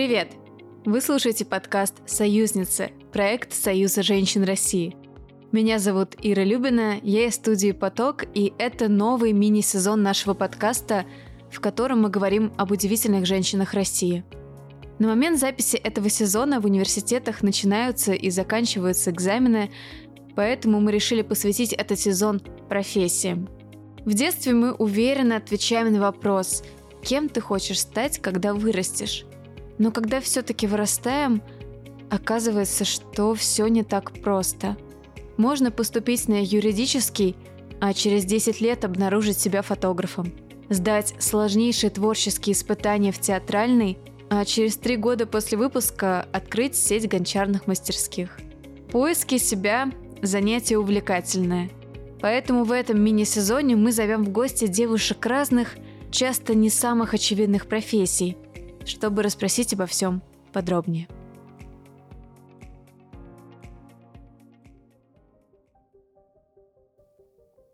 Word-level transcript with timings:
Привет! 0.00 0.32
Вы 0.86 1.02
слушаете 1.02 1.44
подкаст 1.44 1.96
«Союзницы»– 2.06 2.90
проект 3.12 3.52
Союза 3.52 4.02
женщин 4.02 4.44
России. 4.44 4.96
Меня 5.52 5.78
зовут 5.78 6.16
Ира 6.22 6.42
Любина, 6.42 6.98
я 7.02 7.26
из 7.26 7.34
студии 7.34 7.72
«Поток», 7.72 8.24
и 8.32 8.54
это 8.56 8.88
новый 8.88 9.34
мини-сезон 9.34 10.02
нашего 10.02 10.32
подкаста, 10.32 11.04
в 11.50 11.60
котором 11.60 12.00
мы 12.00 12.08
говорим 12.08 12.50
об 12.56 12.70
удивительных 12.70 13.26
женщинах 13.26 13.74
России. 13.74 14.24
На 14.98 15.08
момент 15.08 15.38
записи 15.38 15.76
этого 15.76 16.08
сезона 16.08 16.62
в 16.62 16.64
университетах 16.64 17.42
начинаются 17.42 18.14
и 18.14 18.30
заканчиваются 18.30 19.10
экзамены, 19.10 19.70
поэтому 20.34 20.80
мы 20.80 20.92
решили 20.92 21.20
посвятить 21.20 21.74
этот 21.74 22.00
сезон 22.00 22.40
профессиям. 22.70 23.50
В 24.06 24.14
детстве 24.14 24.54
мы 24.54 24.72
уверенно 24.72 25.36
отвечаем 25.36 25.92
на 25.92 26.00
вопрос 26.00 26.62
«Кем 27.02 27.28
ты 27.28 27.42
хочешь 27.42 27.80
стать, 27.80 28.18
когда 28.18 28.54
вырастешь?». 28.54 29.26
Но 29.80 29.90
когда 29.90 30.20
все-таки 30.20 30.66
вырастаем, 30.66 31.40
оказывается, 32.10 32.84
что 32.84 33.34
все 33.34 33.66
не 33.66 33.82
так 33.82 34.12
просто. 34.20 34.76
Можно 35.38 35.70
поступить 35.70 36.28
на 36.28 36.44
юридический, 36.44 37.34
а 37.80 37.94
через 37.94 38.26
10 38.26 38.60
лет 38.60 38.84
обнаружить 38.84 39.40
себя 39.40 39.62
фотографом. 39.62 40.34
Сдать 40.68 41.14
сложнейшие 41.18 41.88
творческие 41.88 42.52
испытания 42.52 43.10
в 43.10 43.20
театральный, 43.20 43.96
а 44.28 44.44
через 44.44 44.76
три 44.76 44.98
года 44.98 45.24
после 45.24 45.56
выпуска 45.56 46.26
открыть 46.30 46.76
сеть 46.76 47.08
гончарных 47.08 47.66
мастерских. 47.66 48.38
Поиски 48.92 49.38
себя– 49.38 49.90
занятие 50.22 50.76
увлекательное. 50.76 51.70
Поэтому 52.20 52.64
в 52.64 52.72
этом 52.72 53.02
мини-сезоне 53.02 53.76
мы 53.76 53.92
зовем 53.92 54.24
в 54.26 54.28
гости 54.28 54.66
девушек 54.66 55.24
разных, 55.24 55.76
часто 56.10 56.54
не 56.54 56.68
самых 56.68 57.14
очевидных 57.14 57.66
профессий– 57.66 58.36
чтобы 58.84 59.22
расспросить 59.22 59.72
обо 59.72 59.86
всем 59.86 60.22
подробнее. 60.52 61.08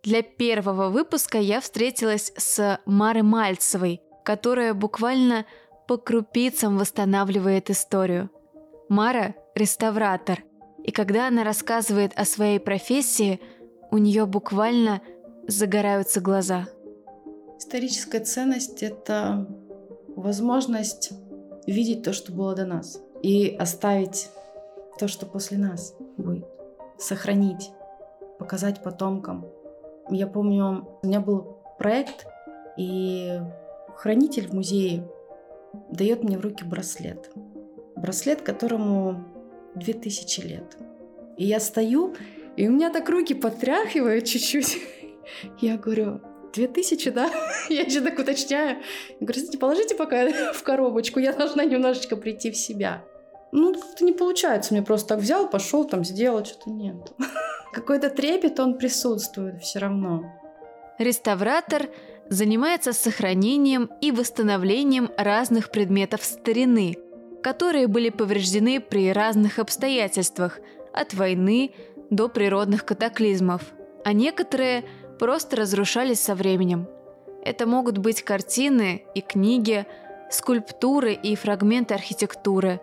Для 0.03 0.23
первого 0.23 0.89
выпуска 0.89 1.39
я 1.39 1.61
встретилась 1.61 2.33
с 2.37 2.81
Марой 2.87 3.23
Мальцевой, 3.23 4.01
которая 4.25 4.73
буквально 4.73 5.47
по 5.89 5.97
крупицам 5.97 6.79
восстанавливает 6.79 7.71
историю. 7.71 8.31
Мара– 8.89 9.35
реставратор, 9.57 10.45
и 10.85 10.93
когда 10.93 11.27
она 11.27 11.43
рассказывает 11.43 12.13
о 12.15 12.25
своей 12.25 12.61
профессии, 12.61 13.41
у 13.91 13.99
нее 13.99 14.27
буквально 14.27 15.03
загораются 15.49 16.21
глаза. 16.21 16.69
Историческая 17.59 18.21
ценность– 18.21 18.83
это 18.85 19.49
возможность 20.17 21.13
видеть 21.67 22.03
то, 22.03 22.13
что 22.13 22.33
было 22.33 22.55
до 22.55 22.65
нас, 22.65 23.01
и 23.23 23.55
оставить 23.59 24.31
то, 24.99 25.09
что 25.09 25.27
после 25.27 25.59
нас 25.59 25.95
будет, 26.17 26.47
сохранить, 26.99 27.71
показать 28.39 28.83
потомкам. 28.83 29.47
Я 30.11 30.27
помню, 30.27 30.89
у 31.03 31.07
меня 31.07 31.21
был 31.21 31.59
проект, 31.79 32.27
и 32.77 33.41
хранитель 33.97 34.49
в 34.49 34.53
музее 34.53 35.09
дает 35.91 36.25
мне 36.25 36.39
в 36.39 36.41
руки 36.41 36.65
браслет. 36.65 37.31
Браслет, 37.97 38.43
которому 38.43 39.25
2000 39.75 40.41
лет. 40.41 40.77
И 41.37 41.45
я 41.45 41.61
стою, 41.61 42.15
и 42.57 42.69
у 42.69 42.73
меня 42.73 42.91
так 42.91 43.09
руки 43.09 43.35
потряхивают 43.35 44.25
чуть-чуть. 44.25 44.79
Я 45.61 45.77
говорю, 45.77 46.21
2000, 46.57 47.11
да? 47.11 47.31
Я 47.69 47.83
еще 47.83 48.01
так 48.01 48.19
уточняю. 48.19 48.79
Я 49.21 49.27
говорю, 49.27 49.59
положите 49.59 49.95
пока 49.95 50.53
в 50.53 50.63
коробочку, 50.63 51.21
я 51.21 51.33
должна 51.33 51.65
немножечко 51.65 52.17
прийти 52.17 52.51
в 52.51 52.57
себя. 52.57 53.05
Ну, 53.53 53.75
как-то 53.75 54.05
не 54.05 54.13
получается. 54.13 54.75
Мне 54.75 54.83
просто 54.83 55.11
так 55.11 55.19
взял, 55.21 55.49
пошел, 55.49 55.85
там 55.85 56.05
сделал, 56.05 56.45
что-то 56.45 56.71
нет. 56.71 56.97
Какой-то 57.73 58.11
трепет, 58.11 58.59
он 58.61 58.77
присутствует 58.77 59.63
все 59.63 59.79
равно. 59.79 60.25
Реставратор 60.99 61.89
занимается 62.29 62.93
сохранением 62.93 63.91
и 64.01 64.11
восстановлением 64.11 65.11
разных 65.17 65.71
предметов 65.71 66.25
старины, 66.25 66.97
которые 67.43 67.87
были 67.87 68.11
повреждены 68.11 68.81
при 68.81 69.13
разных 69.13 69.59
обстоятельствах, 69.59 70.59
от 70.93 71.13
войны 71.15 71.73
до 72.11 72.29
природных 72.29 72.85
катаклизмов, 72.85 73.63
а 74.05 74.13
некоторые 74.13 74.85
просто 75.19 75.57
разрушались 75.57 76.21
со 76.21 76.35
временем. 76.35 76.89
Это 77.45 77.67
могут 77.67 77.99
быть 77.99 78.23
картины 78.23 79.05
и 79.15 79.21
книги, 79.21 79.87
скульптуры 80.31 81.13
и 81.13 81.37
фрагменты 81.37 81.95
архитектуры. 81.95 82.81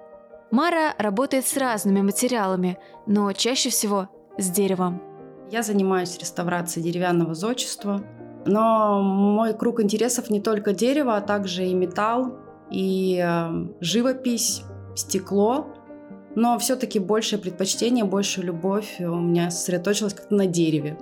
Мара 0.51 0.93
работает 0.97 1.45
с 1.45 1.57
разными 1.57 2.01
материалами, 2.01 2.77
но 3.05 3.31
чаще 3.33 3.69
всего 3.69 4.07
с 4.37 4.49
деревом. 4.49 5.01
Я 5.51 5.63
занимаюсь 5.63 6.17
реставрацией 6.17 6.85
деревянного 6.85 7.33
зодчества, 7.33 8.03
но 8.45 9.01
мой 9.01 9.53
круг 9.53 9.81
интересов 9.81 10.29
не 10.29 10.41
только 10.41 10.73
дерево, 10.73 11.17
а 11.17 11.21
также 11.21 11.65
и 11.65 11.73
металл, 11.73 12.37
и 12.71 13.21
э, 13.23 13.67
живопись, 13.81 14.63
стекло. 14.95 15.67
Но 16.35 16.57
все-таки 16.57 16.99
большее 16.99 17.39
предпочтение, 17.39 18.05
большая 18.05 18.45
любовь 18.45 18.95
у 18.99 19.15
меня 19.15 19.51
сосредоточилась 19.51 20.13
как-то 20.13 20.33
на 20.33 20.47
дереве 20.47 20.97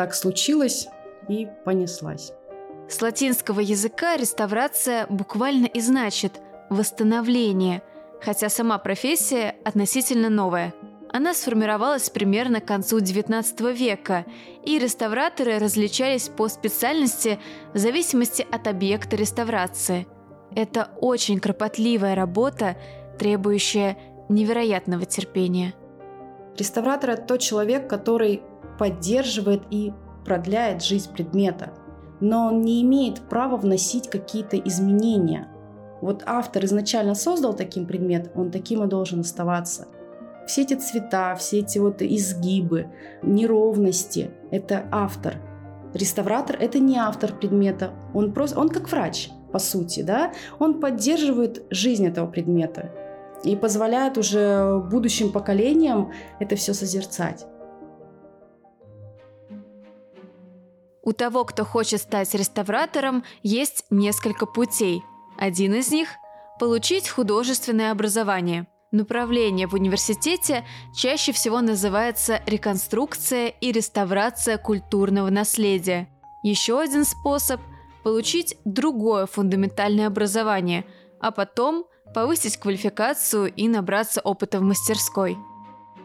так 0.00 0.14
случилось 0.14 0.88
и 1.28 1.46
понеслась. 1.66 2.32
С 2.88 3.02
латинского 3.02 3.60
языка 3.60 4.16
реставрация 4.16 5.06
буквально 5.10 5.66
и 5.66 5.80
значит 5.82 6.40
«восстановление», 6.70 7.82
хотя 8.22 8.48
сама 8.48 8.78
профессия 8.78 9.56
относительно 9.62 10.30
новая. 10.30 10.72
Она 11.12 11.34
сформировалась 11.34 12.08
примерно 12.08 12.62
к 12.62 12.64
концу 12.64 13.00
XIX 13.00 13.74
века, 13.74 14.24
и 14.64 14.78
реставраторы 14.78 15.58
различались 15.58 16.30
по 16.30 16.48
специальности 16.48 17.38
в 17.74 17.78
зависимости 17.78 18.46
от 18.50 18.68
объекта 18.68 19.16
реставрации. 19.16 20.06
Это 20.56 20.88
очень 20.98 21.40
кропотливая 21.40 22.14
работа, 22.14 22.78
требующая 23.18 23.98
невероятного 24.30 25.04
терпения. 25.04 25.74
Реставратор– 26.56 27.10
это 27.10 27.22
тот 27.22 27.40
человек, 27.40 27.86
который 27.86 28.42
поддерживает 28.80 29.60
и 29.68 29.92
продляет 30.24 30.82
жизнь 30.82 31.12
предмета, 31.12 31.74
но 32.20 32.46
он 32.46 32.62
не 32.62 32.80
имеет 32.80 33.20
права 33.20 33.58
вносить 33.58 34.08
какие-то 34.08 34.56
изменения. 34.56 35.48
Вот 36.00 36.22
автор 36.24 36.64
изначально 36.64 37.14
создал 37.14 37.52
таким 37.52 37.84
предмет, 37.84 38.32
он 38.34 38.50
таким 38.50 38.82
и 38.82 38.86
должен 38.86 39.20
оставаться. 39.20 39.86
Все 40.46 40.62
эти 40.62 40.72
цвета, 40.72 41.34
все 41.34 41.58
эти 41.58 41.78
вот 41.78 42.00
изгибы, 42.00 42.86
неровности– 43.22 44.30
это 44.50 44.86
автор. 44.90 45.34
Реставратор– 45.92 46.56
это 46.60 46.78
не 46.78 46.96
автор 46.96 47.34
предмета, 47.34 47.90
он 48.14 48.32
просто, 48.32 48.58
он 48.58 48.70
как 48.70 48.90
врач, 48.90 49.28
по 49.52 49.58
сути, 49.58 50.00
да, 50.00 50.32
он 50.58 50.80
поддерживает 50.80 51.66
жизнь 51.68 52.06
этого 52.06 52.26
предмета 52.26 52.90
и 53.44 53.56
позволяет 53.56 54.16
уже 54.16 54.78
будущим 54.90 55.32
поколениям 55.32 56.12
это 56.38 56.56
все 56.56 56.72
созерцать. 56.72 57.46
У 61.02 61.12
того, 61.12 61.44
кто 61.44 61.64
хочет 61.64 62.00
стать 62.00 62.34
реставратором, 62.34 63.24
есть 63.42 63.84
несколько 63.90 64.46
путей. 64.46 65.02
Один 65.38 65.74
из 65.74 65.90
них– 65.90 66.08
получить 66.58 67.08
художественное 67.08 67.90
образование. 67.90 68.66
Направление 68.92 69.66
в 69.66 69.74
университете 69.74 70.66
чаще 70.94 71.32
всего 71.32 71.60
называется 71.60 72.42
реконструкция 72.46 73.48
и 73.48 73.72
реставрация 73.72 74.58
культурного 74.58 75.30
наследия. 75.30 76.08
Еще 76.42 76.78
один 76.78 77.04
способ– 77.04 77.60
получить 78.02 78.56
другое 78.64 79.26
фундаментальное 79.26 80.06
образование, 80.06 80.84
а 81.20 81.30
потом 81.30 81.86
повысить 82.14 82.56
квалификацию 82.56 83.52
и 83.52 83.68
набраться 83.68 84.20
опыта 84.20 84.58
в 84.58 84.62
мастерской– 84.62 85.38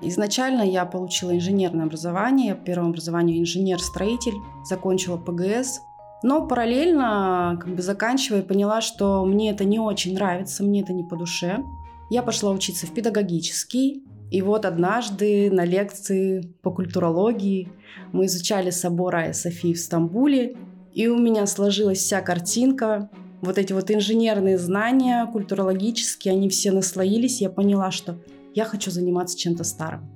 Изначально 0.01 0.61
я 0.61 0.85
получила 0.85 1.35
инженерное 1.35 1.85
образование, 1.85 2.55
первое 2.55 2.89
образование 2.89 3.39
инженер-строитель, 3.39 4.35
закончила 4.63 5.17
ПГС. 5.17 5.81
Но 6.23 6.47
параллельно, 6.47 7.57
как 7.61 7.75
бы 7.75 7.81
заканчивая, 7.81 8.41
поняла, 8.41 8.81
что 8.81 9.23
мне 9.25 9.51
это 9.51 9.63
не 9.63 9.79
очень 9.79 10.13
нравится, 10.15 10.63
мне 10.63 10.81
это 10.81 10.93
не 10.93 11.03
по 11.03 11.15
душе. 11.15 11.63
Я 12.09 12.23
пошла 12.23 12.51
учиться 12.51 12.87
в 12.87 12.93
педагогический, 12.93 14.03
и 14.31 14.41
вот 14.41 14.65
однажды 14.65 15.51
на 15.51 15.65
лекции 15.65 16.41
по 16.61 16.71
культурологии 16.71 17.69
мы 18.11 18.25
изучали 18.25 18.69
собор 18.69 19.15
Айя 19.15 19.33
Софии 19.33 19.73
в 19.73 19.79
Стамбуле, 19.79 20.55
и 20.93 21.07
у 21.07 21.17
меня 21.17 21.45
сложилась 21.45 21.99
вся 21.99 22.21
картинка. 22.21 23.09
Вот 23.41 23.57
эти 23.57 23.73
вот 23.73 23.91
инженерные 23.91 24.57
знания, 24.57 25.25
культурологические, 25.31 26.33
они 26.33 26.49
все 26.49 26.71
наслоились. 26.71 27.41
Я 27.41 27.49
поняла, 27.49 27.91
что 27.91 28.17
я 28.55 28.65
хочу 28.65 28.89
заниматься 28.89 29.37
чем-то 29.37 29.63
старым. 29.63 30.09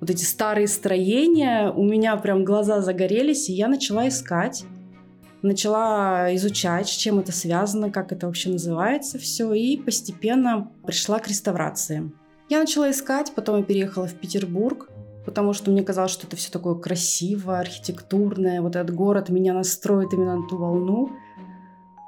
Вот 0.00 0.10
эти 0.10 0.24
старые 0.24 0.66
строения, 0.66 1.70
у 1.70 1.84
меня 1.84 2.16
прям 2.16 2.44
глаза 2.44 2.80
загорелись, 2.80 3.48
и 3.48 3.52
я 3.52 3.68
начала 3.68 4.08
искать. 4.08 4.64
начала 5.42 6.34
изучать, 6.34 6.88
с 6.88 6.92
чем 6.96 7.20
это 7.20 7.30
связано, 7.30 7.90
как 7.90 8.10
это 8.10 8.26
вообще 8.26 8.50
называется 8.50 9.18
все, 9.18 9.52
и 9.52 9.76
постепенно 9.76 10.72
пришла 10.84 11.20
к 11.20 11.28
реставрации. 11.28 12.10
Я 12.48 12.58
начала 12.58 12.90
искать, 12.90 13.32
потом 13.34 13.58
я 13.58 13.62
переехала 13.62 14.06
в 14.06 14.14
Петербург, 14.14 14.88
потому 15.24 15.52
что 15.52 15.70
мне 15.70 15.82
казалось, 15.82 16.10
что 16.12 16.26
это 16.26 16.36
все 16.36 16.50
такое 16.50 16.74
красивое, 16.74 17.60
архитектурное, 17.60 18.60
вот 18.60 18.74
этот 18.74 18.94
город 18.94 19.28
меня 19.28 19.52
настроит 19.52 20.12
именно 20.12 20.36
на 20.36 20.48
ту 20.48 20.56
волну. 20.56 21.10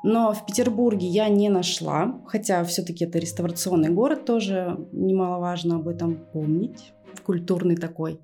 Но 0.03 0.33
в 0.33 0.47
Петербурге 0.47 1.07
я 1.07 1.29
не 1.29 1.49
нашла, 1.49 2.21
хотя 2.27 2.63
все-таки 2.65 3.05
это 3.05 3.19
реставрационный 3.19 3.91
город, 3.91 4.25
тоже 4.25 4.79
немаловажно 4.93 5.77
об 5.77 5.89
этом 5.89 6.17
помнить, 6.33 6.93
культурный 7.25 7.77
такой. 7.77 8.21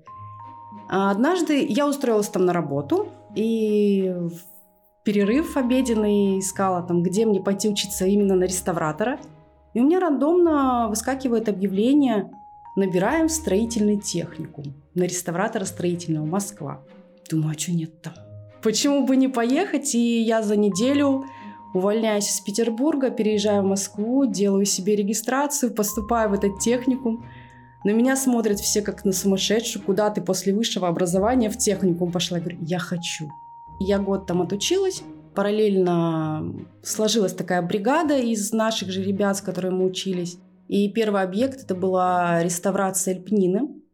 А 0.89 1.11
однажды 1.11 1.65
я 1.67 1.87
устроилась 1.87 2.29
там 2.29 2.45
на 2.45 2.53
работу, 2.53 3.09
и 3.35 4.13
в 4.15 4.39
перерыв 5.03 5.57
обеденный 5.57 6.39
искала 6.39 6.81
там, 6.81 7.03
где 7.03 7.25
мне 7.25 7.41
пойти 7.41 7.69
учиться 7.69 8.05
именно 8.05 8.35
на 8.35 8.45
реставратора. 8.45 9.19
И 9.73 9.79
у 9.79 9.83
меня 9.83 9.99
рандомно 9.99 10.87
выскакивает 10.89 11.49
объявление 11.49 12.31
«Набираем 12.77 13.29
строительный 13.29 13.99
техникум» 13.99 14.81
на 14.93 15.03
реставратора 15.03 15.65
строительного 15.65 16.25
Москва. 16.25 16.81
Думаю, 17.29 17.55
а 17.55 17.59
что 17.59 17.71
нет-то? 17.71 18.13
Почему 18.63 19.05
бы 19.05 19.15
не 19.15 19.27
поехать? 19.27 19.93
И 19.95 20.21
я 20.21 20.41
за 20.41 20.55
неделю 20.55 21.25
увольняюсь 21.75 22.29
из 22.29 22.39
Петербурга, 22.41 23.09
переезжаю 23.09 23.63
в 23.63 23.65
Москву, 23.65 24.25
делаю 24.25 24.65
себе 24.65 24.95
регистрацию, 24.95 25.73
поступаю 25.73 26.29
в 26.29 26.33
этот 26.33 26.59
техникум. 26.59 27.25
На 27.83 27.91
меня 27.91 28.15
смотрят 28.15 28.59
все 28.59 28.81
как 28.81 29.05
на 29.05 29.11
сумасшедшую, 29.11 29.83
куда 29.83 30.09
ты 30.09 30.21
после 30.21 30.53
высшего 30.53 30.87
образования 30.87 31.49
в 31.49 31.57
техникум 31.57 32.11
пошла. 32.11 32.37
Я 32.37 32.43
говорю, 32.43 32.59
я 32.61 32.79
хочу. 32.79 33.29
Я 33.79 33.99
год 33.99 34.25
там 34.25 34.41
отучилась, 34.41 35.03
параллельно 35.35 36.55
сложилась 36.81 37.33
такая 37.33 37.61
бригада 37.61 38.17
из 38.17 38.51
наших 38.53 38.89
же 38.89 39.03
ребят, 39.03 39.37
с 39.37 39.41
которыми 39.41 39.75
мы 39.75 39.85
учились. 39.85 40.37
И 40.67 40.89
первый 40.91 41.21
объект 41.21 41.61
это 41.61 41.75
была 41.75 42.41
реставрация 42.41 43.15
Альпнины 43.15 43.84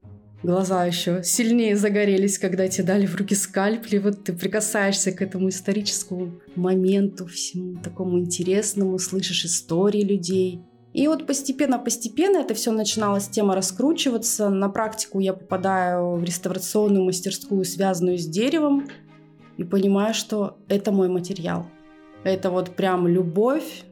глаза 0.43 0.85
еще 0.85 1.23
сильнее 1.23 1.75
загорелись, 1.75 2.39
когда 2.39 2.67
тебе 2.67 2.85
дали 2.85 3.05
в 3.05 3.15
руки 3.15 3.35
скальпли, 3.35 3.97
вот 3.97 4.23
ты 4.23 4.33
прикасаешься 4.33 5.11
к 5.11 5.21
этому 5.21 5.49
историческому 5.49 6.39
моменту, 6.55 7.27
всему 7.27 7.77
такому 7.81 8.19
интересному, 8.19 8.97
слышишь 8.99 9.45
истории 9.45 10.01
людей. 10.01 10.61
И 10.93 11.07
вот 11.07 11.25
постепенно-постепенно 11.25 12.37
это 12.37 12.53
все 12.53 12.71
начиналось 12.71 13.29
тема 13.29 13.55
раскручиваться. 13.55 14.49
На 14.49 14.67
практику 14.67 15.19
я 15.19 15.33
попадаю 15.33 16.15
в 16.15 16.23
реставрационную 16.23 17.05
мастерскую, 17.05 17.63
связанную 17.63 18.17
с 18.17 18.25
деревом, 18.25 18.89
и 19.57 19.63
понимаю, 19.63 20.13
что 20.13 20.57
это 20.67 20.91
мой 20.91 21.07
материал. 21.07 21.65
Это 22.23 22.49
вот 22.49 22.75
прям 22.75 23.07
любовь. 23.07 23.83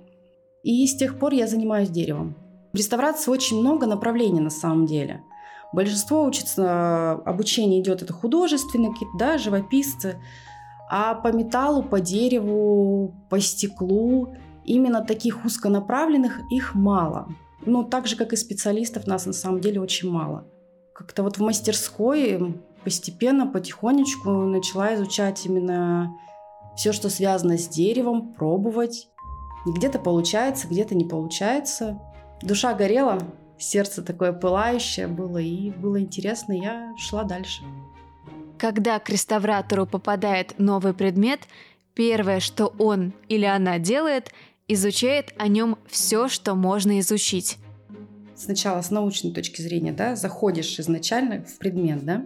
И 0.63 0.85
с 0.85 0.97
тех 0.97 1.17
пор 1.17 1.33
я 1.33 1.47
занимаюсь 1.47 1.89
деревом. 1.89 2.35
В 2.73 2.77
реставрации 2.77 3.31
очень 3.31 3.59
много 3.59 3.87
направлений 3.87 4.41
на 4.41 4.49
самом 4.49 4.85
деле– 4.85 5.21
Большинство 5.71 6.23
учится, 6.23 7.11
обучение 7.11 7.81
идет, 7.81 8.01
это 8.01 8.13
художественные 8.13 8.91
да, 9.17 9.37
живописцы. 9.37 10.19
А 10.89 11.13
по 11.13 11.27
металлу, 11.31 11.83
по 11.83 11.99
дереву, 11.99 13.13
по 13.29 13.39
стеклу, 13.39 14.33
именно 14.65 15.05
таких 15.05 15.45
узконаправленных 15.45 16.39
их 16.51 16.73
мало. 16.73 17.27
Ну, 17.65 17.83
так 17.83 18.07
же, 18.07 18.15
как 18.15 18.33
и 18.33 18.37
специалистов, 18.37 19.05
нас 19.05 19.25
на 19.27 19.33
самом 19.33 19.61
деле 19.61 19.79
очень 19.79 20.09
мало. 20.09 20.47
Как-то 20.95 21.21
вот 21.21 21.37
в 21.37 21.41
мастерской 21.41 22.55
постепенно, 22.83 23.45
потихонечку 23.45 24.31
начала 24.31 24.95
изучать 24.95 25.45
именно 25.45 26.11
все, 26.75 26.91
что 26.91 27.09
связано 27.09 27.57
с 27.57 27.67
деревом, 27.67 28.33
пробовать. 28.33 29.09
Где-то 29.65 29.99
получается, 29.99 30.67
где-то 30.67 30.95
не 30.95 31.05
получается. 31.05 31.99
Душа 32.41 32.73
горела, 32.73 33.19
сердце 33.59 34.01
такое 34.01 34.33
пылающее 34.33 35.07
было, 35.07 35.37
и 35.37 35.71
было 35.71 35.99
интересно, 35.99 36.53
я 36.53 36.93
шла 36.97 37.23
дальше. 37.23 37.61
Когда 38.57 38.99
к 38.99 39.09
реставратору 39.09 39.85
попадает 39.85 40.57
новый 40.57 40.93
предмет, 40.93 41.41
первое, 41.93 42.39
что 42.39 42.73
он 42.77 43.13
или 43.27 43.45
она 43.45 43.79
делает, 43.79 44.31
изучает 44.67 45.33
о 45.37 45.47
нем 45.47 45.77
все, 45.87 46.27
что 46.27 46.55
можно 46.55 46.99
изучить. 46.99 47.57
Сначала 48.35 48.81
с 48.81 48.91
научной 48.91 49.31
точки 49.31 49.61
зрения, 49.61 49.91
да, 49.91 50.15
заходишь 50.15 50.79
изначально 50.79 51.43
в 51.43 51.57
предмет, 51.57 52.05
да, 52.05 52.25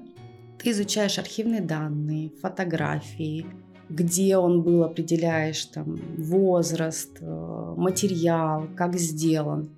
ты 0.62 0.72
изучаешь 0.72 1.18
архивные 1.18 1.62
данные, 1.62 2.32
фотографии, 2.42 3.46
где 3.90 4.38
он 4.38 4.62
был, 4.62 4.84
определяешь 4.84 5.66
там 5.66 6.00
возраст, 6.18 7.18
э, 7.20 7.74
материал, 7.78 8.68
как 8.76 8.96
сделан. 8.96 9.70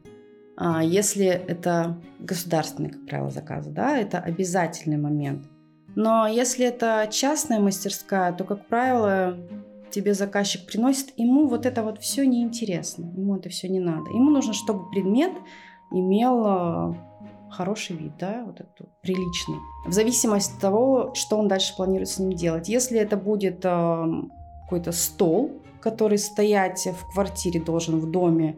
А, 0.58 0.84
если 0.84 1.26
это 1.26 2.02
государственный, 2.20 2.90
как 2.90 3.06
правило, 3.06 3.30
заказ, 3.30 3.68
да, 3.68 3.98
это 3.98 4.20
обязательный 4.20 4.98
момент. 4.98 5.46
Но 5.96 6.28
если 6.28 6.66
это 6.66 7.08
частная 7.12 7.60
мастерская, 7.60 8.34
то, 8.34 8.44
как 8.44 8.68
правило, 8.68 9.38
тебе 9.92 10.14
заказчик 10.14 10.66
приносит, 10.66 11.14
ему 11.18 11.48
вот 11.48 11.66
это 11.66 11.84
вот 11.84 12.00
все 12.02 12.26
неинтересно, 12.26 13.06
ему 13.06 13.38
это 13.38 13.50
все 13.50 13.70
не 13.70 13.80
надо. 13.80 14.10
Ему 14.12 14.30
нужно, 14.30 14.54
чтобы 14.54 14.90
предмет 14.90 15.32
имел 15.92 16.44
а, 16.46 16.96
хороший 17.50 17.96
вид, 17.96 18.14
да, 18.20 18.44
вот 18.46 18.60
этот 18.60 18.90
приличный. 19.02 19.58
В 19.86 19.92
зависимости 19.92 20.54
от 20.54 20.60
того, 20.60 21.14
что 21.14 21.38
он 21.38 21.48
дальше 21.48 21.76
планирует 21.76 22.10
с 22.10 22.20
ним 22.20 22.34
делать. 22.34 22.68
Если 22.68 23.00
это 23.00 23.18
будет 23.18 23.64
э, 23.64 24.06
какой-то 24.64 24.92
стол, 24.92 25.62
который 25.80 26.18
стоять 26.18 26.86
в 26.88 27.14
квартире 27.14 27.62
должен 27.62 28.00
в 28.00 28.12
доме, 28.12 28.58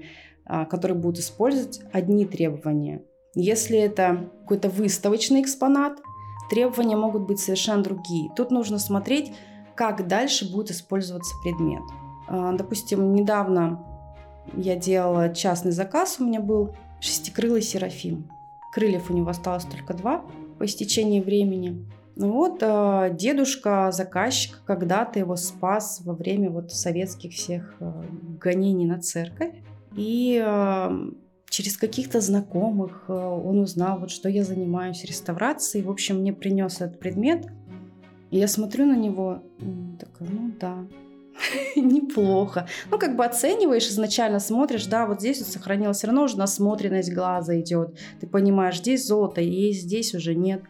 которые 0.69 0.97
будут 0.97 1.19
использовать 1.19 1.81
одни 1.91 2.25
требования. 2.25 3.03
Если 3.35 3.77
это 3.77 4.31
какой-то 4.41 4.69
выставочный 4.69 5.41
экспонат, 5.41 5.99
требования 6.49 6.95
могут 6.95 7.27
быть 7.27 7.39
совершенно 7.39 7.83
другие. 7.83 8.31
Тут 8.35 8.51
нужно 8.51 8.79
смотреть, 8.79 9.31
как 9.75 10.07
дальше 10.07 10.51
будет 10.51 10.71
использоваться 10.71 11.35
предмет. 11.43 11.83
А, 12.27 12.53
допустим, 12.53 13.13
недавно 13.13 13.85
я 14.55 14.75
делала 14.75 15.29
частный 15.29 15.71
заказ, 15.71 16.17
у 16.19 16.25
меня 16.25 16.39
был 16.39 16.73
шестикрылый 16.99 17.61
серафим. 17.61 18.29
Крыльев 18.73 19.11
у 19.11 19.13
него 19.13 19.29
осталось 19.29 19.65
только 19.65 19.93
два 19.93 20.23
по 20.57 20.65
истечении 20.65 21.21
времени. 21.21 21.87
Ну 22.15 22.31
вот 22.31 22.63
а, 22.63 23.09
дедушка, 23.09 23.91
заказчик, 23.91 24.63
когда-то 24.65 25.19
его 25.19 25.35
спас 25.35 26.01
во 26.03 26.13
время 26.13 26.49
вот 26.49 26.71
советских 26.71 27.33
всех 27.33 27.75
гонений 27.79 28.85
на 28.87 28.99
церковь. 28.99 29.53
И 29.97 30.41
через 31.49 31.77
каких-то 31.77 32.21
знакомых 32.21 33.05
э, 33.07 33.13
он 33.13 33.59
узнал, 33.59 33.99
вот, 33.99 34.11
что 34.11 34.29
я 34.29 34.43
занимаюсь 34.43 35.03
реставрацией. 35.03 35.83
В 35.83 35.89
общем, 35.89 36.17
мне 36.19 36.33
принес 36.33 36.81
этот 36.81 36.99
предмет. 36.99 37.47
И 38.29 38.37
я 38.37 38.47
смотрю 38.47 38.85
на 38.85 38.95
него, 38.95 39.41
такая, 39.99 40.29
ну 40.29 40.51
да, 40.59 40.85
неплохо. 41.75 42.67
Ну, 42.91 42.99
как 42.99 43.15
бы 43.15 43.25
оцениваешь, 43.25 43.87
изначально 43.87 44.39
смотришь, 44.39 44.85
да, 44.85 45.07
вот 45.07 45.21
здесь 45.21 45.39
вот 45.39 45.47
сохранилось, 45.47 45.97
все 45.97 46.07
равно 46.07 46.23
уже 46.23 46.37
насмотренность 46.37 47.13
глаза 47.13 47.59
идет. 47.59 47.97
Ты 48.19 48.27
понимаешь, 48.27 48.79
здесь 48.79 49.05
золото 49.05 49.41
есть, 49.41 49.83
здесь 49.83 50.13
уже 50.13 50.35
нет. 50.35 50.61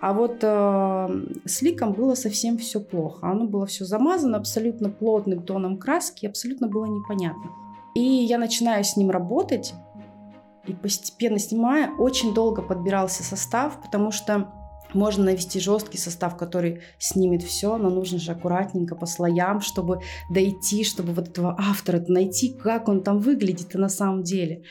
А 0.00 0.12
вот 0.12 0.38
э, 0.42 1.38
с 1.44 1.62
ликом 1.62 1.92
было 1.92 2.14
совсем 2.14 2.58
все 2.58 2.80
плохо. 2.80 3.26
Оно 3.26 3.46
было 3.46 3.66
все 3.66 3.84
замазано 3.84 4.36
абсолютно 4.36 4.90
плотным 4.90 5.42
тоном 5.42 5.78
краски, 5.78 6.26
абсолютно 6.26 6.68
было 6.68 6.84
непонятно. 6.84 7.50
И 7.94 8.00
я 8.00 8.38
начинаю 8.38 8.84
с 8.84 8.96
ним 8.96 9.10
работать, 9.10 9.74
и 10.66 10.72
постепенно 10.72 11.38
снимая, 11.38 11.90
очень 11.96 12.34
долго 12.34 12.62
подбирался 12.62 13.22
состав, 13.22 13.80
потому 13.82 14.10
что 14.10 14.52
можно 14.94 15.24
навести 15.24 15.60
жесткий 15.60 15.98
состав, 15.98 16.36
который 16.36 16.82
снимет 16.98 17.42
все, 17.42 17.76
но 17.76 17.90
нужно 17.90 18.18
же 18.18 18.32
аккуратненько 18.32 18.94
по 18.94 19.06
слоям, 19.06 19.60
чтобы 19.60 20.00
дойти, 20.30 20.84
чтобы 20.84 21.12
вот 21.12 21.28
этого 21.28 21.56
автора 21.58 22.02
найти, 22.08 22.52
как 22.52 22.88
он 22.88 23.02
там 23.02 23.18
выглядит 23.18 23.74
на 23.74 23.88
самом 23.88 24.22
деле. 24.22 24.62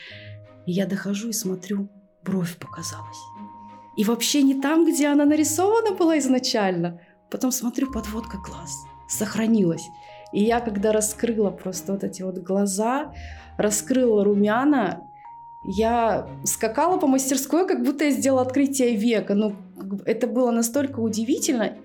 И 0.66 0.72
я 0.72 0.86
дохожу 0.86 1.28
и 1.28 1.32
смотрю, 1.32 1.88
бровь 2.24 2.56
показалась. 2.56 3.18
И 3.96 4.04
вообще 4.04 4.42
не 4.42 4.60
там, 4.60 4.86
где 4.86 5.08
она 5.08 5.24
нарисована 5.24 5.94
была 5.94 6.18
изначально. 6.18 7.00
Потом 7.30 7.52
смотрю, 7.52 7.92
подводка 7.92 8.38
глаз 8.38 8.72
сохранилась. 9.08 9.84
И 10.32 10.42
я, 10.42 10.60
когда 10.60 10.92
раскрыла 10.92 11.50
просто 11.50 11.92
вот 11.92 12.04
эти 12.04 12.22
вот 12.22 12.38
глаза, 12.38 13.12
раскрыла 13.56 14.24
румяна, 14.24 15.08
я 15.64 16.28
скакала 16.44 16.98
по 16.98 17.06
мастерской, 17.06 17.66
как 17.66 17.82
будто 17.82 18.04
я 18.04 18.10
сделала 18.10 18.42
открытие 18.42 18.96
века. 18.96 19.34
Ну, 19.34 19.56
это 20.04 20.26
было 20.26 20.50
настолько 20.50 21.00
удивительно. 21.00 21.76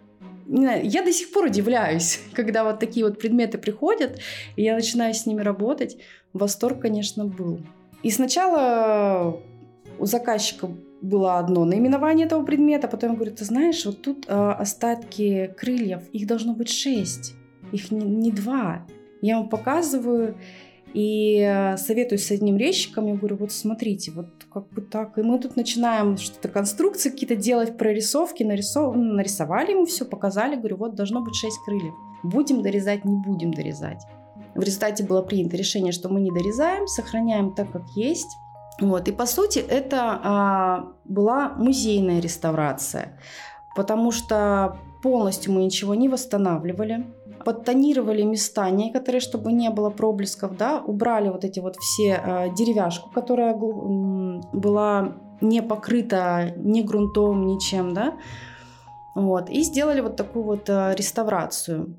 Я 0.48 1.04
до 1.04 1.14
сих 1.14 1.32
пор 1.32 1.46
удивляюсь, 1.46 2.20
когда 2.34 2.64
вот 2.64 2.80
такие 2.80 3.06
вот 3.06 3.20
предметы 3.20 3.58
приходят, 3.58 4.20
и 4.56 4.64
я 4.64 4.76
начинаю 4.76 5.14
с 5.14 5.26
ними 5.26 5.42
работать. 5.42 5.98
Восторг, 6.34 6.82
конечно, 6.82 7.26
был. 7.26 7.60
И 8.04 8.12
сначала 8.12 9.40
у 9.98 10.06
заказчика 10.06 10.70
было 11.02 11.40
одно 11.40 11.66
наименование 11.66 12.26
этого 12.26 12.44
предмета, 12.44 12.88
потом 12.88 13.12
я 13.12 13.16
говорю, 13.16 13.34
ты 13.34 13.46
знаешь, 13.46 13.86
вот 13.86 14.02
тут 14.02 14.26
э, 14.28 14.34
остатки 14.34 15.54
крыльев, 15.58 16.10
их 16.12 16.28
должно 16.28 16.54
быть 16.54 16.70
шесть. 16.70 17.36
Их 17.72 17.92
не, 17.92 18.06
не 18.06 18.32
два. 18.32 18.86
Я 19.22 19.38
ему 19.38 19.50
показываю 19.50 20.36
и 20.94 21.40
э, 21.40 21.78
советую 21.78 22.18
с 22.18 22.32
одним 22.32 22.58
резчиком, 22.58 23.08
я 23.08 23.16
говорю, 23.16 23.38
вот 23.38 23.52
смотрите, 23.52 24.12
вот 24.12 24.28
как 24.52 24.70
бы 24.70 24.82
так. 24.82 25.18
И 25.18 25.22
мы 25.22 25.40
тут 25.40 25.56
начинаем 25.56 26.18
что-то, 26.18 26.50
конструкции 26.50 27.10
какие-то 27.10 27.36
делать, 27.36 27.78
прорисовки, 27.78 28.44
нарисов... 28.44 28.96
Ну, 28.96 29.14
нарисовали 29.14 29.72
ему 29.72 29.86
все, 29.86 30.06
показали, 30.06 30.56
говорю, 30.56 30.78
вот 30.78 30.96
должно 30.96 31.22
быть 31.22 31.36
6 31.36 31.58
крыльев. 31.66 31.94
Будем 32.24 32.64
дорезать, 32.64 33.06
не 33.06 33.16
будем 33.16 33.54
дорезать. 33.54 34.02
В 34.56 34.62
результате 34.62 35.04
было 35.04 35.22
принято 35.22 35.56
решение, 35.58 35.92
что 35.92 36.10
мы 36.10 36.22
не 36.22 36.32
дорезаем, 36.32 36.88
сохраняем 36.88 37.54
так, 37.54 37.72
как 37.72 37.84
есть. 37.96 38.36
Вот. 38.82 39.08
И 39.08 39.12
по 39.12 39.26
сути 39.26 39.60
это 39.60 40.20
а, 40.24 40.94
была 41.06 41.50
музейная 41.50 42.20
реставрация, 42.20 43.20
потому 43.76 44.12
что 44.12 44.78
полностью 45.04 45.54
мы 45.54 45.64
ничего 45.64 45.94
не 45.96 46.10
восстанавливали, 46.10 47.06
подтонировали 47.46 48.24
места 48.24 48.70
некоторые, 48.70 49.22
чтобы 49.22 49.52
не 49.52 49.70
было 49.70 49.90
проблесков, 49.90 50.58
да, 50.58 50.82
убрали 50.86 51.30
вот 51.30 51.44
эти 51.44 51.60
вот 51.60 51.76
все 51.78 52.22
э, 52.24 52.56
деревяшку, 52.56 53.10
которая 53.10 53.56
была 53.56 55.16
не 55.42 55.62
покрыта 55.62 56.54
ни 56.58 56.82
грунтом, 56.82 57.46
ничем, 57.48 57.94
да, 57.94 58.18
вот, 59.16 59.50
и 59.50 59.62
сделали 59.64 60.02
вот 60.02 60.16
такую 60.16 60.44
вот 60.44 60.70
э, 60.70 60.96
реставрацию. 60.96 61.96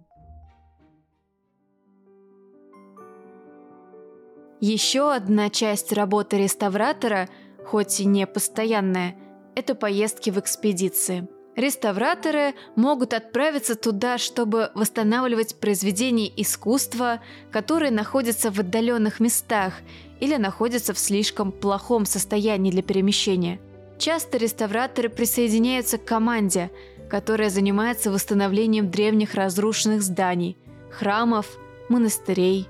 Еще 4.61 5.11
одна 5.13 5.49
часть 5.49 5.93
работы 5.93 6.37
реставратора, 6.37 7.29
хоть 7.65 8.01
и 8.01 8.05
не 8.05 8.27
постоянная, 8.27 9.17
это 9.55 9.75
поездки 9.75 10.31
в 10.31 10.39
экспедиции– 10.39 11.29
Реставраторы 11.57 12.55
могут 12.77 13.13
отправиться 13.13 13.75
туда, 13.75 14.19
чтобы 14.19 14.71
восстанавливать 14.75 15.57
произведения 15.57 16.31
искусства, 16.37 17.21
которые 17.51 17.91
находятся 17.91 18.51
в 18.51 18.61
отдаленных 18.61 19.19
местах 19.19 19.75
или 20.21 20.37
находятся 20.37 20.95
в 20.95 20.99
слишком 20.99 21.51
плохом 21.51 22.07
состоянии 22.07 22.71
для 22.71 22.83
перемещения. 22.83 23.61
Часто 23.99 24.39
реставраторы 24.39 25.09
присоединяются 25.09 25.99
к 25.99 26.05
команде, 26.05 26.71
которая 27.11 27.51
занимается 27.51 28.13
восстановлением 28.13 28.91
древних 28.91 29.35
разрушенных 29.35 30.03
зданий, 30.03 30.57
храмов, 30.91 31.59
монастырей. 31.89 32.69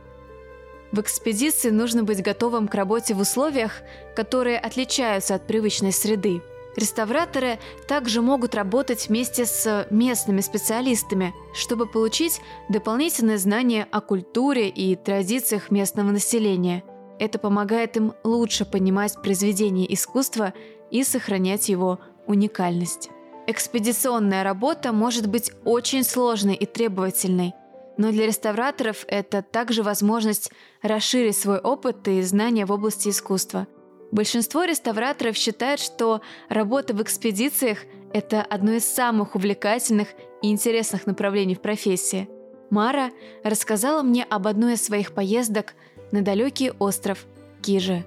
В 0.91 1.01
экспедиции 1.01 1.71
нужно 1.71 2.03
быть 2.03 2.23
готовым 2.23 2.67
к 2.67 2.75
работе 2.75 3.15
в 3.15 3.21
условиях, 3.21 3.83
которые 4.17 4.59
отличаются 4.59 5.35
от 5.35 5.47
привычной 5.47 5.93
среды– 5.93 6.41
Реставраторы 6.77 7.59
также 7.89 8.23
могут 8.23 8.55
работать 8.55 9.09
вместе 9.09 9.45
с 9.45 9.87
местными 9.91 10.41
специалистами, 10.41 11.35
чтобы 11.53 11.87
получить 11.87 12.41
дополнительные 12.69 13.39
знания 13.39 13.89
о 13.91 14.01
культуре 14.01 14.69
и 14.69 14.95
традициях 14.95 15.71
местного 15.71 16.11
населения. 16.11 16.85
Это 17.19 17.39
помогает 17.39 17.97
им 17.97 18.15
лучше 18.23 18.65
понимать 18.65 19.21
произведение 19.21 19.93
искусства 19.93 20.55
и 20.91 21.03
сохранять 21.03 21.69
его 21.69 21.99
уникальность. 22.27 23.11
Экспедиционная 23.47 24.45
работа 24.45 24.93
может 24.93 25.27
быть 25.27 25.51
очень 25.65 26.05
сложной 26.05 26.55
и 26.55 26.67
требовательной, 26.67 27.53
но 27.97 28.13
для 28.13 28.27
реставраторов 28.27 29.05
это 29.09 29.43
также 29.43 29.83
возможность 29.83 30.53
расширить 30.83 31.37
свой 31.37 31.59
опыт 31.59 32.07
и 32.07 32.23
знания 32.23 32.65
в 32.65 32.71
области 32.71 33.09
искусства– 33.09 33.67
Большинство 34.13 34.65
реставраторов 34.65 35.37
считают, 35.37 35.81
что 35.81 36.21
работа 36.49 36.95
в 36.95 37.03
экспедициях– 37.03 37.79
это 38.13 38.43
одно 38.43 38.73
из 38.73 38.85
самых 38.85 39.37
увлекательных 39.37 40.09
и 40.43 40.51
интересных 40.51 41.07
направлений 41.07 41.55
в 41.55 41.61
профессии. 41.61 42.29
Мара 42.71 43.11
рассказала 43.45 44.03
мне 44.03 44.25
об 44.25 44.47
одной 44.49 44.75
из 44.75 44.85
своих 44.85 45.13
поездок 45.13 45.75
на 46.11 46.23
далекий 46.23 46.73
остров 46.79 47.27
Кижи. 47.63 48.05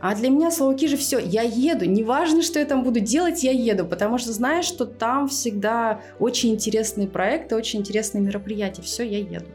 А 0.00 0.14
для 0.16 0.30
меня 0.30 0.50
слово 0.50 0.74
Кижи 0.74 0.96
все, 0.96 1.18
я 1.18 1.42
еду, 1.42 1.84
неважно, 1.84 2.42
что 2.42 2.58
я 2.58 2.64
там 2.64 2.82
буду 2.82 3.00
делать, 3.00 3.44
я 3.44 3.52
еду, 3.52 3.84
потому 3.84 4.18
что 4.18 4.32
знаешь, 4.32 4.64
что 4.64 4.86
там 4.86 5.28
всегда 5.28 6.00
очень 6.18 6.54
интересные 6.54 7.06
проекты, 7.06 7.54
очень 7.54 7.80
интересные 7.80 8.22
мероприятия, 8.22 8.82
все, 8.82 9.04
я 9.04 9.18
еду. 9.18 9.46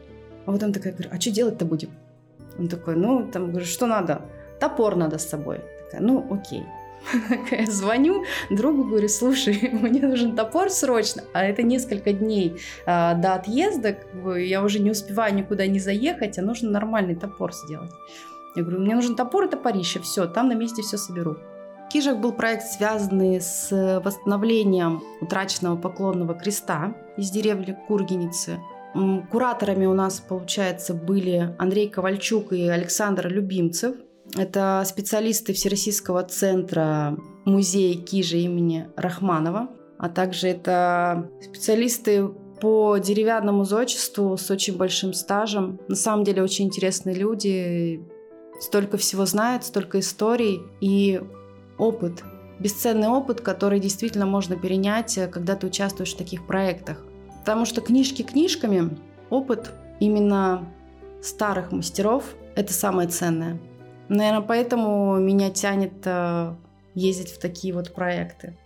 А 0.46 0.52
вот 0.52 0.62
он 0.62 0.72
такая, 0.72 0.92
говорю, 0.92 1.10
а 1.12 1.20
что 1.20 1.30
делать-то 1.32 1.64
будем? 1.64 1.90
Он 2.58 2.68
такой, 2.68 2.94
ну, 2.94 3.28
там, 3.30 3.50
говорю, 3.50 3.66
что 3.66 3.86
надо? 3.86 4.22
Топор 4.58 4.96
надо 4.96 5.18
с 5.18 5.28
собой. 5.28 5.60
Такая, 5.84 6.00
ну, 6.00 6.26
окей. 6.30 6.64
Я 7.50 7.66
звоню 7.66 8.24
другу, 8.50 8.84
говорю, 8.84 9.08
слушай, 9.08 9.70
мне 9.72 10.00
нужен 10.00 10.36
топор 10.36 10.70
срочно, 10.70 11.22
а 11.32 11.44
это 11.44 11.62
несколько 11.62 12.12
дней 12.12 12.56
а, 12.84 13.14
до 13.14 13.34
отъезда, 13.34 13.96
я 14.36 14.62
уже 14.62 14.80
не 14.80 14.90
успеваю 14.90 15.34
никуда 15.34 15.66
не 15.66 15.78
заехать, 15.78 16.38
а 16.38 16.42
нужно 16.42 16.70
нормальный 16.70 17.14
топор 17.14 17.52
сделать. 17.52 17.90
Я 18.56 18.62
говорю, 18.62 18.80
мне 18.80 18.94
нужен 18.94 19.16
топор 19.16 19.44
и 19.44 19.48
топорище, 19.48 20.00
все, 20.00 20.26
там 20.26 20.48
на 20.48 20.54
месте 20.54 20.82
все 20.82 20.96
соберу. 20.96 21.36
Кижак 21.92 22.20
был 22.20 22.32
проект, 22.32 22.64
связанный 22.64 23.40
с 23.40 23.70
восстановлением 24.04 25.02
утраченного 25.20 25.76
поклонного 25.76 26.34
креста 26.34 26.94
из 27.16 27.30
деревни 27.30 27.76
Кургеницы. 27.86 28.58
Кураторами 29.30 29.86
у 29.86 29.94
нас, 29.94 30.20
получается, 30.20 30.94
были 30.94 31.54
Андрей 31.58 31.88
Ковальчук 31.88 32.52
и 32.52 32.66
Александр 32.66 33.28
Любимцев. 33.28 33.94
Это 34.34 34.82
специалисты 34.86 35.52
Всероссийского 35.52 36.22
центра 36.24 37.16
музея 37.44 37.96
Кижи 37.96 38.38
имени 38.38 38.88
Рахманова, 38.96 39.68
а 39.98 40.08
также 40.08 40.48
это 40.48 41.30
специалисты 41.42 42.28
по 42.60 42.98
деревянному 42.98 43.64
зодчеству 43.64 44.36
с 44.36 44.50
очень 44.50 44.76
большим 44.76 45.12
стажем. 45.12 45.78
На 45.88 45.94
самом 45.94 46.24
деле 46.24 46.42
очень 46.42 46.66
интересные 46.66 47.14
люди, 47.14 48.02
столько 48.60 48.96
всего 48.96 49.26
знают, 49.26 49.64
столько 49.64 50.00
историй 50.00 50.60
и 50.80 51.20
опыт, 51.78 52.24
бесценный 52.58 53.08
опыт, 53.08 53.40
который 53.40 53.80
действительно 53.80 54.26
можно 54.26 54.56
перенять, 54.56 55.18
когда 55.30 55.54
ты 55.54 55.66
участвуешь 55.66 56.14
в 56.14 56.18
таких 56.18 56.46
проектах. 56.46 57.04
Потому 57.40 57.64
что 57.64 57.80
книжки 57.80 58.22
книжками, 58.22 58.96
опыт 59.30 59.72
именно 60.00 60.66
старых 61.22 61.72
мастеров– 61.72 62.24
это 62.54 62.72
самое 62.72 63.08
ценное. 63.08 63.58
Наверное, 64.08 64.42
поэтому 64.42 65.18
меня 65.18 65.50
тянет 65.50 65.94
э, 66.04 66.54
ездить 66.94 67.30
в 67.30 67.38
такие 67.38 67.74
вот 67.74 67.92
проекты. 67.92 68.56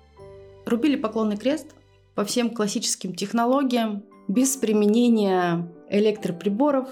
Рубили 0.66 0.97
поклонный 0.97 1.37
крест 1.37 1.75
по 2.14 2.25
всем 2.25 2.50
классическим 2.50 3.14
технологиям, 3.14 4.04
без 4.28 4.56
применения 4.56 5.68
электроприборов 5.88 6.88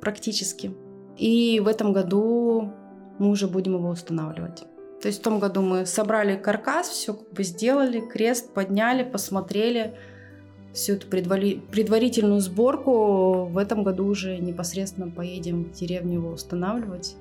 практически. 0.00 0.74
И 1.16 1.60
в 1.64 1.68
этом 1.68 1.92
году 1.92 2.72
мы 3.18 3.30
уже 3.30 3.48
будем 3.48 3.74
его 3.74 3.88
устанавливать. 3.88 4.64
То 5.00 5.08
есть 5.08 5.20
в 5.20 5.22
том 5.22 5.38
году 5.38 5.62
мы 5.62 5.86
собрали 5.86 6.36
каркас, 6.36 6.88
все 6.88 7.14
как 7.14 7.32
бы 7.32 7.42
сделали, 7.42 8.00
крест 8.00 8.52
подняли, 8.52 9.02
посмотрели 9.02 9.94
всю 10.72 10.94
эту 10.94 11.06
предварительную 11.08 12.40
сборку. 12.40 13.46
В 13.46 13.58
этом 13.58 13.82
году 13.82 14.06
уже 14.06 14.38
непосредственно 14.38 15.10
поедем 15.10 15.64
в 15.64 15.72
деревню 15.72 16.14
его 16.14 16.30
устанавливать. 16.30 17.16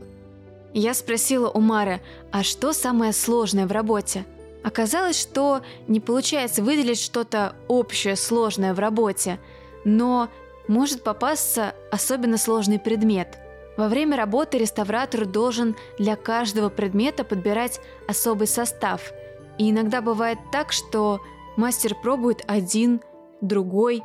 Я 0.77 0.93
спросила 0.93 1.49
у 1.49 1.61
Мары, 1.61 2.01
а 2.33 2.43
что 2.43 2.73
самое 2.73 3.13
сложное 3.13 3.65
в 3.65 3.71
работе? 3.71 4.25
Оказалось, 4.61 5.17
что 5.17 5.61
не 5.87 6.01
получается 6.01 6.61
выделить 6.61 6.99
что-то 6.99 7.55
общее 7.69 8.17
сложное 8.17 8.73
в 8.73 8.79
работе, 8.79 9.39
но 9.85 10.27
может 10.67 11.01
попасться 11.01 11.73
особенно 11.93 12.37
сложный 12.37 12.77
предмет. 12.77 13.37
Во 13.77 13.87
время 13.87 14.17
работы 14.17 14.57
реставратор 14.57 15.25
должен 15.25 15.77
для 15.97 16.17
каждого 16.17 16.67
предмета 16.67 17.23
подбирать 17.23 17.79
особый 18.09 18.47
состав. 18.47 19.13
И 19.57 19.71
иногда 19.71 20.01
бывает 20.01 20.39
так, 20.51 20.73
что 20.73 21.21
мастер 21.55 21.95
пробует 21.95 22.43
один, 22.47 22.99
другой, 23.39 24.03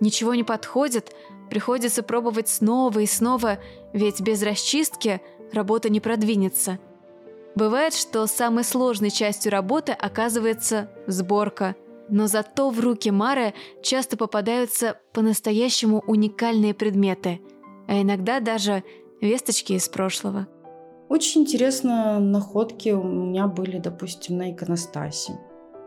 ничего 0.00 0.34
не 0.34 0.44
подходит, 0.44 1.14
приходится 1.50 2.02
пробовать 2.02 2.48
снова 2.48 3.00
и 3.00 3.06
снова, 3.06 3.58
ведь 3.92 4.22
без 4.22 4.42
расчистки– 4.42 5.20
работа 5.52 5.88
не 5.88 6.00
продвинется. 6.00 6.78
Бывает, 7.54 7.94
что 7.94 8.26
самой 8.26 8.64
сложной 8.64 9.10
частью 9.10 9.50
работы 9.52 9.92
оказывается 9.92 10.90
сборка, 11.06 11.74
но 12.08 12.26
зато 12.26 12.70
в 12.70 12.80
руки 12.80 13.10
Мары 13.10 13.54
часто 13.82 14.16
попадаются 14.16 14.98
по-настоящему 15.12 16.02
уникальные 16.06 16.74
предметы, 16.74 17.40
а 17.88 18.00
иногда 18.00 18.40
даже 18.40 18.84
весточки 19.20 19.72
из 19.72 19.88
прошлого. 19.88 20.46
Очень 21.08 21.42
интересно 21.42 22.18
находки 22.18 22.90
у 22.90 23.02
меня 23.02 23.46
были, 23.46 23.78
допустим, 23.78 24.38
на 24.38 24.52
иконостасе. 24.52 25.38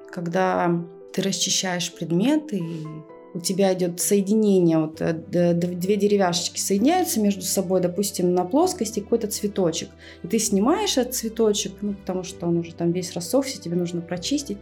Когда 0.09 0.71
ты 1.13 1.21
расчищаешь 1.21 1.93
предметы 1.93 2.57
и 2.57 2.87
у 3.33 3.39
тебя 3.39 3.73
идет 3.73 3.99
соединение, 4.01 4.79
вот 4.79 5.01
э, 5.01 5.13
две 5.13 5.95
деревяшечки 5.95 6.59
соединяются 6.59 7.19
между 7.19 7.43
собой, 7.43 7.79
допустим, 7.79 8.33
на 8.33 8.43
плоскости 8.43 8.99
какой-то 8.99 9.27
цветочек, 9.27 9.89
и 10.23 10.27
ты 10.27 10.39
снимаешь 10.39 10.97
этот 10.97 11.13
цветочек, 11.15 11.73
ну, 11.81 11.93
потому 11.93 12.23
что 12.23 12.47
он 12.47 12.57
уже 12.57 12.73
там 12.73 12.91
весь 12.91 13.13
рассохся, 13.13 13.61
тебе 13.61 13.75
нужно 13.75 14.01
прочистить, 14.01 14.57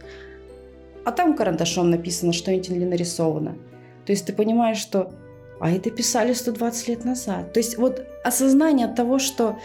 а 1.04 1.12
там 1.12 1.34
карандашом 1.34 1.90
написано 1.90 2.32
что-нибудь 2.32 2.68
или 2.68 2.84
нарисовано. 2.84 3.56
То 4.04 4.12
есть 4.12 4.26
ты 4.26 4.32
понимаешь, 4.32 4.78
что 4.78 5.10
а 5.60 5.70
это 5.70 5.90
писали 5.90 6.34
120 6.34 6.88
лет 6.88 7.04
назад. 7.04 7.52
То 7.52 7.60
есть 7.60 7.78
вот 7.78 8.06
осознание 8.22 8.86
того, 8.86 9.18
что 9.18 9.58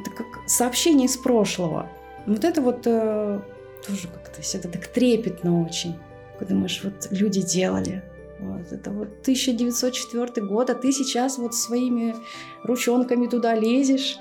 это 0.00 0.10
как 0.10 0.26
сообщение 0.46 1.06
из 1.06 1.16
прошлого. 1.16 1.88
Вот 2.26 2.44
это 2.44 2.62
вот 2.62 2.82
э, 2.86 3.40
тоже 3.86 4.08
как-то 4.08 4.40
всегда 4.42 4.68
так 4.68 4.86
трепетно 4.86 5.62
очень. 5.64 5.96
Ты 6.38 6.46
думаешь, 6.46 6.80
вот 6.82 7.08
люди 7.10 7.42
делали. 7.42 8.02
Вот, 8.40 8.72
это 8.72 8.90
вот 8.90 9.08
1904 9.22 10.46
год, 10.46 10.70
а 10.70 10.74
ты 10.74 10.92
сейчас 10.92 11.38
вот 11.38 11.54
своими 11.54 12.14
ручонками 12.62 13.26
туда 13.26 13.54
лезешь. 13.54 14.18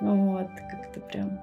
Вот, 0.00 0.48
как-то 0.70 1.00
прям... 1.00 1.40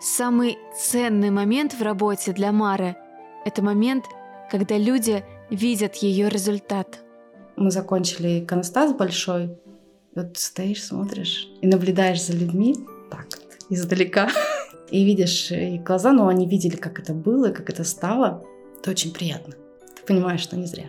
Самый 0.00 0.58
ценный 0.76 1.30
момент 1.30 1.74
в 1.74 1.82
работе 1.82 2.32
для 2.32 2.52
Мары– 2.52 2.96
это 3.44 3.62
момент, 3.62 4.04
когда 4.50 4.78
люди 4.78 5.24
видят 5.50 5.96
ее 5.96 6.28
результат. 6.28 7.00
Мы 7.56 7.70
закончили 7.70 8.44
иконостас 8.44 8.92
большой, 8.92 9.58
вот 10.14 10.36
стоишь, 10.36 10.84
смотришь 10.84 11.48
и 11.60 11.66
наблюдаешь 11.66 12.24
за 12.24 12.32
людьми 12.32 12.74
так 13.10 13.26
издалека. 13.70 14.28
И 14.90 15.04
видишь 15.04 15.50
их 15.50 15.82
глаза, 15.82 16.12
но 16.12 16.28
они 16.28 16.48
видели, 16.48 16.76
как 16.76 16.98
это 16.98 17.12
было, 17.12 17.50
как 17.50 17.68
это 17.68 17.84
стало. 17.84 18.42
Это 18.80 18.90
очень 18.90 19.12
приятно. 19.12 19.52
Ты 19.96 20.02
понимаешь, 20.06 20.40
что 20.40 20.56
не 20.56 20.64
зря. 20.64 20.88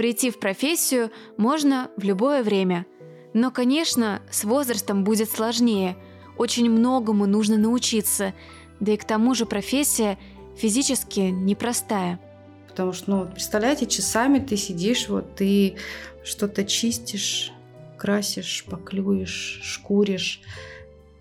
Прийти 0.00 0.30
в 0.30 0.40
профессию 0.40 1.10
можно 1.36 1.90
в 1.98 2.04
любое 2.04 2.42
время. 2.42 2.86
Но, 3.34 3.50
конечно, 3.50 4.22
с 4.30 4.44
возрастом 4.44 5.04
будет 5.04 5.30
сложнее. 5.30 5.94
Очень 6.38 6.70
многому 6.70 7.26
нужно 7.26 7.58
научиться. 7.58 8.32
Да 8.80 8.92
и 8.92 8.96
к 8.96 9.04
тому 9.04 9.34
же 9.34 9.44
профессия 9.44 10.18
физически 10.56 11.20
непростая. 11.20 12.18
Потому 12.66 12.94
что, 12.94 13.10
ну, 13.10 13.26
представляете, 13.26 13.84
часами 13.84 14.38
ты 14.38 14.56
сидишь, 14.56 15.06
вот 15.10 15.34
ты 15.34 15.76
что-то 16.24 16.64
чистишь, 16.64 17.52
красишь, 17.98 18.64
поклюешь, 18.70 19.60
шкуришь. 19.62 20.40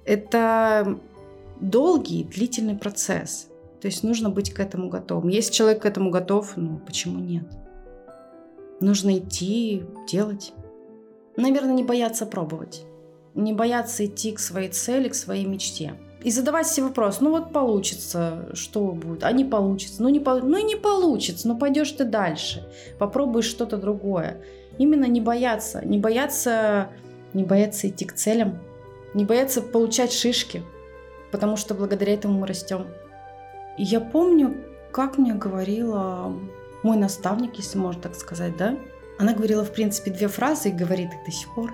Это 0.06 0.98
долгий, 1.60 2.24
длительный 2.24 2.78
процесс. 2.78 3.50
То 3.82 3.88
есть 3.88 4.04
нужно 4.04 4.30
быть 4.30 4.54
к 4.54 4.60
этому 4.62 4.88
готовым. 4.88 5.28
Если 5.28 5.52
человек 5.52 5.82
к 5.82 5.86
этому 5.86 6.12
готов, 6.12 6.56
ну 6.56 6.78
почему 6.78 7.20
нет? 7.20 7.44
Нужно 8.80 9.18
идти, 9.18 9.84
делать. 10.08 10.54
Наверное, 11.36 11.74
не 11.74 11.84
бояться 11.84 12.26
пробовать. 12.26 12.86
Не 13.36 13.54
бояться 13.54 14.06
идти 14.06 14.32
к 14.32 14.40
своей 14.40 14.70
цели, 14.70 15.10
к 15.10 15.16
своей 15.16 15.46
мечте. 15.46 15.96
И 16.24 16.32
задавать 16.32 16.68
себе 16.68 16.88
вопрос, 16.88 17.22
ну 17.22 17.30
вот 17.32 17.54
получится, 17.54 18.50
что 18.54 18.92
будет, 18.92 19.24
а 19.24 19.32
не 19.32 19.46
получится, 19.46 20.04
ну, 20.04 20.10
не 20.10 20.20
по... 20.20 20.36
ну 20.36 20.58
и 20.58 20.64
не 20.64 20.76
получится, 20.76 21.48
ну 21.48 21.58
пойдешь 21.58 21.92
ты 21.92 22.04
дальше, 22.04 22.70
попробуешь 22.98 23.46
что-то 23.46 23.78
другое. 23.78 24.42
Именно 24.78 25.06
не 25.06 25.22
бояться, 25.22 25.86
не 25.86 25.98
бояться, 25.98 26.90
не 27.34 27.46
бояться 27.46 27.88
идти 27.88 28.04
к 28.04 28.14
целям, 28.14 28.60
не 29.14 29.24
бояться 29.24 29.62
получать 29.62 30.12
шишки, 30.12 30.62
потому 31.32 31.56
что 31.56 31.74
благодаря 31.74 32.14
этому 32.14 32.40
мы 32.40 32.48
растем. 32.48 32.88
И 33.78 33.84
я 33.84 34.02
помню, 34.02 34.58
как 34.92 35.18
мне 35.18 35.34
говорила 35.34 36.34
мой 36.84 36.98
наставник, 36.98 37.56
если 37.56 37.78
можно 37.78 38.02
так 38.02 38.16
сказать, 38.16 38.58
да? 38.58 38.78
Она 39.18 39.34
говорила, 39.34 39.66
в 39.66 39.74
принципе, 39.74 40.12
две 40.12 40.28
фразы 40.28 40.70
и 40.70 40.74
говорит 40.74 41.14
их 41.14 41.26
до 41.26 41.32
сих 41.32 41.54
пор. 41.54 41.74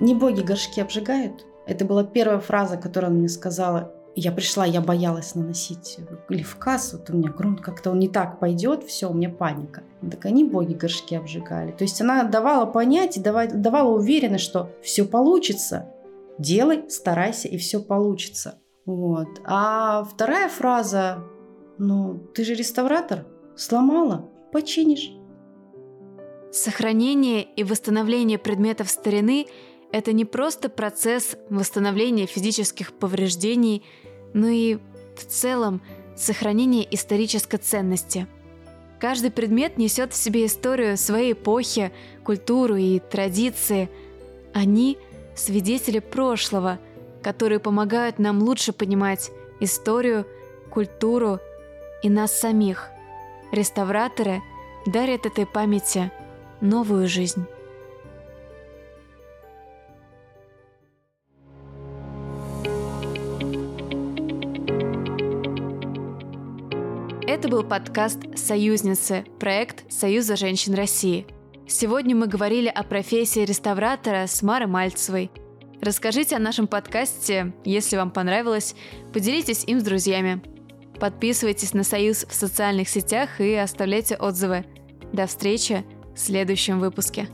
Не 0.00 0.14
боги 0.14 0.40
горшки 0.40 0.80
обжигают. 0.80 1.46
Это 1.66 1.84
была 1.84 2.02
первая 2.02 2.40
фраза, 2.40 2.76
которую 2.76 3.10
она 3.10 3.18
мне 3.20 3.28
сказала. 3.28 3.92
Я 4.14 4.32
пришла, 4.32 4.66
я 4.66 4.80
боялась 4.80 5.34
наносить 5.34 5.98
лифкас, 6.28 6.92
вот 6.92 7.08
у 7.08 7.16
меня 7.16 7.30
грунт 7.30 7.62
как-то 7.62 7.90
он 7.90 7.98
не 7.98 8.08
так 8.08 8.40
пойдет, 8.40 8.84
все, 8.84 9.08
у 9.08 9.14
меня 9.14 9.30
паника. 9.30 9.84
Так 10.10 10.26
они 10.26 10.44
боги 10.44 10.74
горшки 10.74 11.14
обжигали. 11.14 11.70
То 11.70 11.84
есть 11.84 12.00
она 12.00 12.24
давала 12.24 12.66
понять 12.66 13.16
и 13.16 13.20
давала, 13.20 13.46
давала 13.46 13.96
уверенность, 13.96 14.44
что 14.44 14.70
все 14.82 15.04
получится, 15.04 15.88
делай, 16.38 16.90
старайся, 16.90 17.48
и 17.48 17.56
все 17.56 17.80
получится. 17.80 18.58
Вот. 18.84 19.28
А 19.44 20.04
вторая 20.04 20.48
фраза, 20.48 21.24
ну, 21.78 22.18
ты 22.34 22.44
же 22.44 22.54
реставратор, 22.54 23.24
сломала, 23.56 24.28
починишь. 24.52 25.10
Сохранение 26.52 27.42
и 27.42 27.64
восстановление 27.64 28.38
предметов 28.38 28.90
старины– 28.90 29.46
это 29.92 30.12
не 30.12 30.24
просто 30.24 30.68
процесс 30.68 31.36
восстановления 31.48 32.26
физических 32.26 32.92
повреждений, 32.92 33.84
но 34.34 34.48
и 34.48 34.78
в 35.16 35.24
целом 35.26 35.82
сохранение 36.16 36.86
исторической 36.94 37.56
ценности. 37.56 38.26
Каждый 39.00 39.30
предмет 39.30 39.78
несет 39.78 40.12
в 40.12 40.16
себе 40.16 40.46
историю 40.46 40.96
своей 40.96 41.32
эпохи, 41.32 41.92
культуру 42.22 42.76
и 42.76 43.00
традиции. 43.00 43.90
Они– 44.52 44.98
свидетели 45.34 45.98
прошлого, 45.98 46.78
которые 47.22 47.58
помогают 47.58 48.18
нам 48.18 48.42
лучше 48.42 48.72
понимать 48.72 49.30
историю, 49.60 50.26
культуру 50.70 51.38
и 52.02 52.08
нас 52.08 52.32
самих. 52.32 52.90
Реставраторы 53.52 54.42
дарят 54.86 55.26
этой 55.26 55.46
памяти 55.46 56.10
новую 56.60 57.06
жизнь. 57.06 57.46
Это 67.28 67.48
был 67.48 67.62
подкаст 67.62 68.18
«Союзницы», 68.36 69.24
проект 69.38 69.90
Союза 69.92 70.36
женщин 70.36 70.74
России– 70.74 71.26
Сегодня 71.72 72.14
мы 72.14 72.26
говорили 72.26 72.68
о 72.68 72.82
профессии 72.82 73.40
реставратора 73.46 74.26
с 74.26 74.42
Марой 74.42 74.68
Мальцевой. 74.68 75.30
Расскажите 75.80 76.36
о 76.36 76.38
нашем 76.38 76.66
подкасте, 76.66 77.54
если 77.64 77.96
вам 77.96 78.10
понравилось, 78.10 78.74
поделитесь 79.12 79.64
им 79.64 79.80
с 79.80 79.82
друзьями. 79.82 80.42
Подписывайтесь 81.02 81.74
на 81.74 81.82
Союз 81.82 82.24
в 82.28 82.32
социальных 82.32 82.88
сетях 82.88 83.40
и 83.40 83.56
оставляйте 83.56 84.14
отзывы. 84.14 84.64
До 85.12 85.26
встречи 85.26 85.84
в 86.14 86.20
следующем 86.20 86.78
выпуске. 86.78 87.26